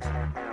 [0.00, 0.49] Thank you.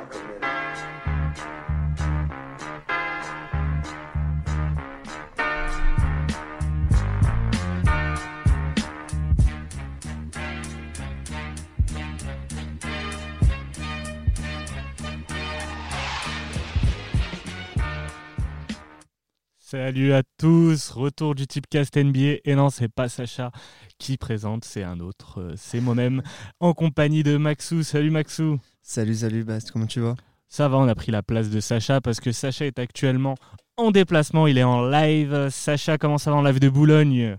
[19.70, 22.38] Salut à tous, retour du type cast NBA.
[22.46, 23.52] Et non, c'est pas Sacha
[23.98, 26.24] qui présente, c'est un autre, euh, c'est moi-même,
[26.62, 27.84] en compagnie de Maxou.
[27.84, 28.60] Salut Maxou.
[28.82, 30.16] Salut, salut Bast, comment tu vas?
[30.48, 33.36] Ça va, on a pris la place de Sacha parce que Sacha est actuellement
[33.76, 35.50] en déplacement, il est en live.
[35.50, 37.38] Sacha, comment ça va en live de Boulogne?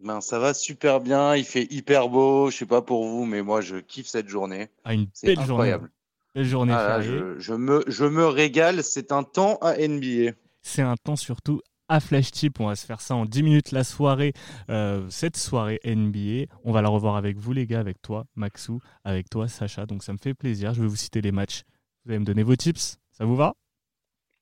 [0.00, 3.42] Ben, ça va super bien, il fait hyper beau, je sais pas pour vous, mais
[3.42, 4.68] moi je kiffe cette journée.
[4.84, 5.90] Ah, une belle incroyable.
[5.90, 5.94] journée.
[6.36, 6.72] Belle journée.
[6.76, 10.34] Ah, je, me, je me régale, c'est un temps à NBA.
[10.62, 12.60] C'est un temps surtout à Flash Tip.
[12.60, 14.32] On va se faire ça en 10 minutes la soirée,
[14.70, 16.52] euh, cette soirée NBA.
[16.64, 19.86] On va la revoir avec vous les gars, avec toi Maxou, avec toi Sacha.
[19.86, 20.72] Donc ça me fait plaisir.
[20.72, 21.64] Je vais vous citer les matchs.
[22.04, 22.98] Vous allez me donner vos tips.
[23.12, 23.54] Ça vous va?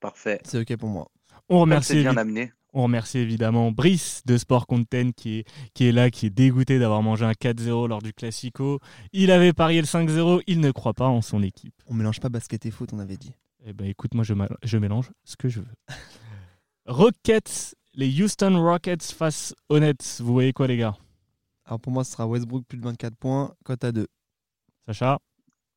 [0.00, 0.40] Parfait.
[0.44, 1.08] C'est ok pour moi.
[1.48, 2.52] On remercie, bien amené.
[2.74, 6.78] On remercie évidemment Brice de Sport Content qui est, qui est là, qui est dégoûté
[6.78, 8.80] d'avoir mangé un 4-0 lors du Classico.
[9.12, 11.74] Il avait parié le 5-0, il ne croit pas en son équipe.
[11.86, 13.32] On mélange pas basket et foot, on avait dit.
[13.70, 15.74] Eh ben écoute, moi je, je mélange ce que je veux.
[16.86, 20.22] Rockets, les Houston Rockets face aux Nets.
[20.22, 20.96] Vous voyez quoi les gars?
[21.66, 24.06] Alors pour moi ce sera Westbrook plus de 24 points, cote à 2.
[24.86, 25.18] Sacha?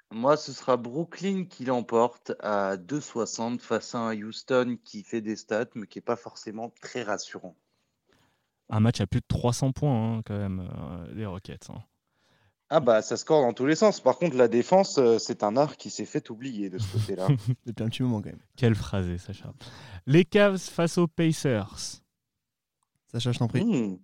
[0.10, 5.36] Moi ce sera Brooklyn qui l'emporte à 2,60 face à un Houston qui fait des
[5.36, 7.58] stats mais qui n'est pas forcément très rassurant.
[8.70, 11.70] Un match à plus de 300 points hein, quand même, euh, les Rockets.
[11.70, 11.84] Hein.
[12.74, 14.00] Ah bah ça score dans tous les sens.
[14.00, 17.28] Par contre la défense euh, c'est un art qui s'est fait oublier de ce côté-là.
[17.66, 18.40] Depuis un petit moment quand même.
[18.56, 19.54] Quelle phrase Sacha.
[20.08, 22.02] Les Cavs face aux Pacers.
[23.08, 23.66] Sacha je t'en prie.
[23.66, 23.98] Hmm.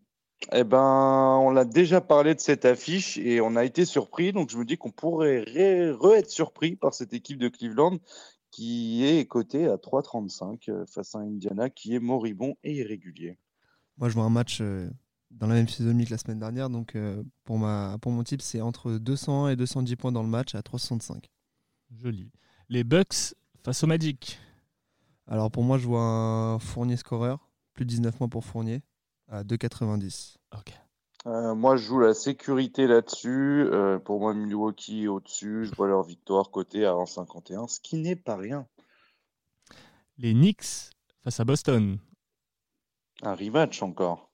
[0.52, 4.50] Eh ben on l'a déjà parlé de cette affiche et on a été surpris donc
[4.50, 8.00] je me dis qu'on pourrait re-être surpris par cette équipe de Cleveland
[8.52, 13.40] qui est cotée à 3,35 euh, face à Indiana qui est moribond et irrégulier.
[13.96, 14.90] Moi je vois un match euh,
[15.32, 16.70] dans la même physionomie que la semaine dernière.
[16.70, 20.30] Donc euh, pour, ma, pour mon type, c'est entre 200 et 210 points dans le
[20.30, 21.30] match à 365.
[21.96, 22.32] Joli.
[22.70, 24.40] Les Bucks face au Magic.
[25.28, 28.82] Alors pour moi, je vois un Fournier scoreur, plus de 19 points pour Fournier,
[29.28, 30.38] à 2,90.
[30.54, 30.74] Ok.
[31.26, 33.68] Euh, moi, je joue la sécurité là-dessus.
[33.70, 35.66] Euh, pour moi, Milwaukee est au-dessus.
[35.66, 38.66] Je vois leur victoire côté à 1,51, ce qui n'est pas rien.
[40.18, 40.92] Les Knicks
[41.24, 41.98] face à Boston.
[43.24, 44.27] Un rematch encore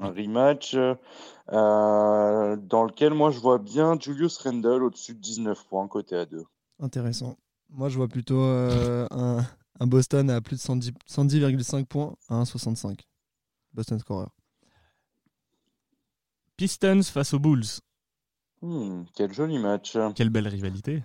[0.00, 5.88] un rematch euh, dans lequel moi je vois bien Julius Randle au-dessus de 19 points
[5.88, 6.44] côté à 2.
[6.78, 7.36] Intéressant.
[7.70, 13.00] Moi je vois plutôt euh, un, Boston à plus de 110,5 points à 1,65.
[13.72, 14.26] Boston scorer.
[16.56, 17.80] Pistons face aux Bulls.
[18.62, 19.96] Hmm, quel joli match.
[20.14, 21.02] Quelle belle rivalité.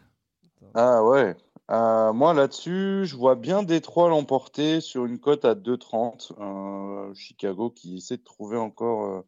[0.73, 1.37] Ah ouais.
[1.71, 6.31] Euh, moi, là-dessus, je vois bien Détroit l'emporter sur une cote à 2,30.
[6.39, 9.21] Euh, Chicago qui essaie de trouver encore euh,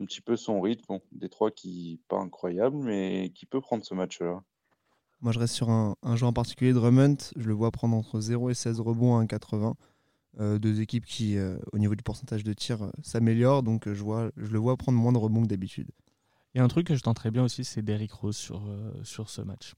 [0.00, 0.84] un petit peu son rythme.
[0.88, 4.42] Bon, Détroit qui pas incroyable, mais qui peut prendre ce match-là.
[5.20, 7.16] Moi, je reste sur un, un joueur en particulier, Drummond.
[7.36, 9.74] Je le vois prendre entre 0 et 16 rebonds à 1,80.
[10.58, 11.38] deux équipes qui,
[11.72, 13.62] au niveau du pourcentage de tir, s'améliorent.
[13.62, 15.88] Donc, je, vois, je le vois prendre moins de rebonds que d'habitude.
[16.54, 18.62] Et un truc que je tenterais bien aussi, c'est Derrick Rose sur,
[19.02, 19.74] sur ce match.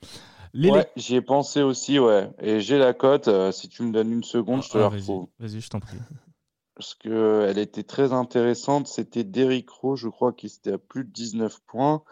[0.55, 2.31] Ouais, j'y ai pensé aussi, ouais.
[2.39, 3.29] Et j'ai la cote.
[3.29, 5.29] Euh, si tu me donnes une seconde, je te la ah, retrouve.
[5.39, 5.99] Vas-y, je t'en prie.
[6.75, 8.87] Parce qu'elle était très intéressante.
[8.87, 12.03] C'était Derrick Rose, je crois, qui était à plus de 19 points.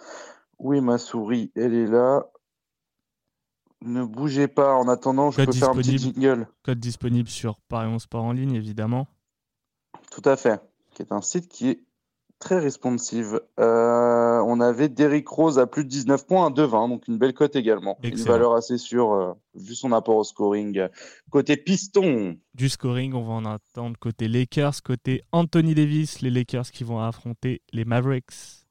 [0.73, 2.27] Est ma souris Elle est là.
[3.83, 4.75] Ne bougez pas.
[4.75, 6.49] En attendant, je peux faire un petit jingle.
[6.63, 9.07] Code disponible sur Paris Sport en ligne, évidemment.
[10.11, 10.63] Tout à fait.
[10.95, 11.85] Qui est un site qui est
[12.45, 13.41] très responsive.
[13.59, 17.33] Euh, on avait Derrick Rose à plus de 19 points à 2,20, donc une belle
[17.33, 17.99] cote également.
[18.03, 20.89] Une valeur assez sûre euh, vu son apport au scoring.
[21.31, 22.37] Côté piston.
[22.53, 27.01] Du scoring, on va en attendre côté Lakers, côté Anthony Davis, les Lakers qui vont
[27.01, 28.67] affronter les Mavericks.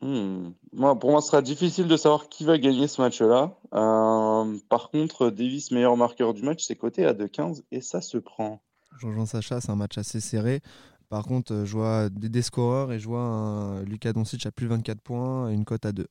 [0.00, 0.50] Hmm.
[0.72, 3.58] Moi, pour moi, ce sera difficile de savoir qui va gagner ce match-là.
[3.74, 8.18] Euh, par contre, Davis, meilleur marqueur du match, c'est coté à 2,15 et ça se
[8.18, 8.62] prend.
[9.00, 10.60] Jean-Jean Sacha, c'est un match assez serré.
[11.08, 14.66] Par contre, euh, je vois des, scoreurs et je vois un Lucas Doncic à plus
[14.66, 16.06] de 24 points et une cote à 2.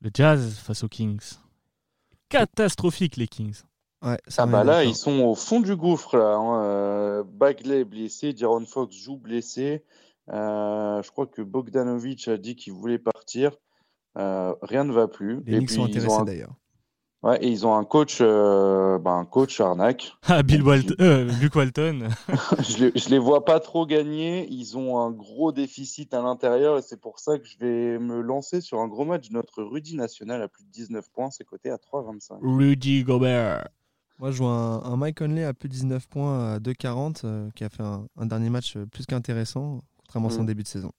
[0.00, 1.34] Le Jazz face aux Kings.
[2.28, 3.62] Catastrophique les Kings.
[4.02, 6.18] Ouais, ah bah là, ils sont au fond du gouffre.
[6.18, 6.62] Là, hein.
[6.62, 9.82] euh, Bagley blessé, Diron Fox joue blessé.
[10.30, 13.52] Euh, je crois que Bogdanovic a dit qu'il voulait partir.
[14.16, 15.42] rien ne va plus.
[15.46, 16.54] Les Knicks sont intéressés d'ailleurs.
[17.24, 20.12] Ouais, et ils ont un coach, euh, bah, un coach arnaque.
[20.28, 22.08] Ah, Bill Walton, euh, Luke Walton.
[22.62, 24.46] je, les, les vois pas trop gagner.
[24.50, 28.20] Ils ont un gros déficit à l'intérieur et c'est pour ça que je vais me
[28.20, 29.30] lancer sur un gros match.
[29.30, 32.38] Notre Rudy National à plus de 19 points, c'est coté à 3,25.
[32.42, 33.68] Rudy Gobert.
[34.18, 37.48] Moi, je vois un, un Mike Conley à plus de 19 points à 2,40 euh,
[37.56, 40.46] qui a fait un, un dernier match euh, plus qu'intéressant, contrairement à son Mm.
[40.46, 40.92] début de saison.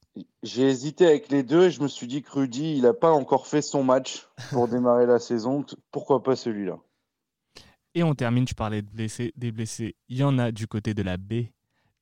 [0.44, 3.12] J'ai hésité avec les deux et je me suis dit que Rudy, il n'a pas
[3.12, 5.66] encore fait son match pour démarrer la saison.
[5.92, 6.78] Pourquoi pas celui-là?
[7.94, 9.96] Et on termine, tu parlais de blessés, des blessés.
[10.10, 11.52] Il y en a du côté de la baie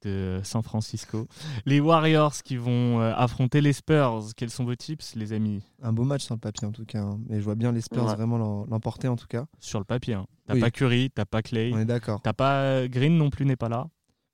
[0.01, 1.27] de San Francisco.
[1.65, 4.21] Les Warriors qui vont euh, affronter les Spurs.
[4.35, 5.63] Quels sont vos tips, les amis?
[5.81, 7.19] Un beau match sur le papier en tout cas, hein.
[7.29, 8.15] mais je vois bien les Spurs Ouais.
[8.15, 9.45] vraiment l'em- l'emporter en tout cas.
[9.59, 10.15] Sur le papier.
[10.15, 10.25] hein.
[10.45, 10.59] T'as Oui.
[10.59, 12.21] pas Curry, t'as pas Clay, On est d'accord.
[12.21, 13.87] t'as pas euh, Green non plus n'est pas là.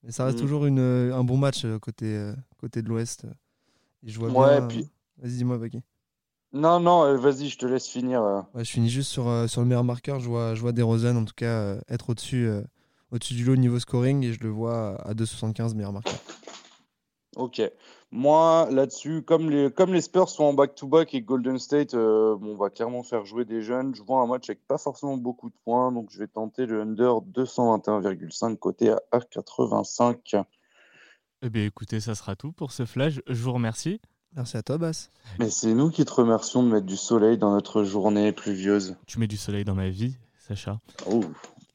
[0.04, 0.42] Mais ça reste Mm.
[0.42, 3.28] toujours une, euh, un bon match côté, côté de l'Ouest.
[4.06, 4.68] Et je vois Ouais, bien.
[4.68, 5.82] puis- euh, Vas-y, dis-moi, Baki.
[6.54, 8.22] Non, non, euh, vas-y, je te laisse finir.
[8.24, 8.42] euh.
[8.56, 10.20] Ouais, je finis juste sur, sur le meilleur marqueur.
[10.20, 12.50] Je vois, je vois DeRozan en tout cas être au-dessus
[13.12, 16.20] au-dessus du lot niveau scoring et je le vois à 2,75 meilleur marqueur.
[17.36, 17.62] Ok.
[18.12, 22.54] Moi, là-dessus, comme les, comme les Spurs sont en back-to-back et Golden State, euh, bon,
[22.54, 23.94] on va clairement faire jouer des jeunes.
[23.94, 26.82] Je vois un match avec pas forcément beaucoup de points, donc je vais tenter le
[26.82, 30.36] under 221,5 côté à 1,85.
[31.42, 33.22] Eh bien, écoutez, ça sera tout pour ce flash.
[33.26, 34.02] Je vous remercie.
[34.36, 35.10] Merci à toi, Bass.
[35.40, 38.98] Mais c'est nous qui te remercions de mettre du soleil dans notre journée pluvieuse.
[39.08, 40.82] Tu mets du soleil dans ma vie, Sacha.
[41.10, 41.24] Oh.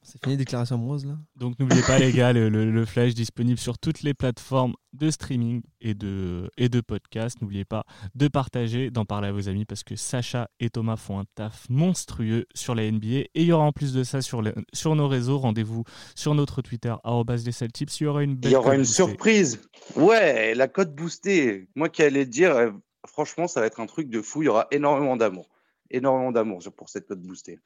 [0.07, 3.57] C'est fini, déclaration amoureuse là Donc n'oubliez pas les gars, le, le- le flash disponible
[3.57, 7.41] sur toutes les plateformes de streaming et de, et de podcast.
[7.41, 11.17] N'oubliez pas de partager, d'en parler à vos amis parce que Sacha et Thomas font
[11.19, 13.07] un taf monstrueux sur la NBA.
[13.07, 15.39] Et il y aura en plus de ça sur, les- sur nos réseaux.
[15.39, 15.83] Rendez-vous
[16.15, 17.99] sur notre Twitter, arobase les Celtips.
[17.99, 18.93] Il y aura une Il belle y aura une boostée.
[18.93, 19.59] surprise.
[19.95, 21.67] Ouais, la cote boostée.
[21.75, 22.69] Moi qui allais te dire, euh,
[23.07, 24.43] franchement, ça va être un truc de fou.
[24.43, 25.49] Il y aura énormément d'amour.
[25.89, 27.59] Énormément d'amour pour cette cote boostée.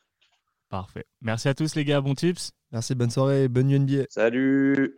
[0.70, 1.06] Parfait.
[1.22, 2.52] Merci à tous les gars, bon tips.
[2.72, 4.06] Merci, bonne soirée, bonne nuit NBA.
[4.10, 4.96] Salut